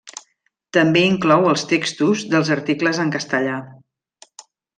[0.77, 3.61] També inclou els textos dels articles en castellà.